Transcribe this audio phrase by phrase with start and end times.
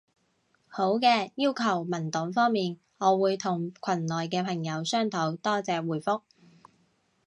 [0.67, 5.37] 好嘅，要求文檔方面，我會同群內嘅朋友商討。
[5.37, 6.23] 多謝回覆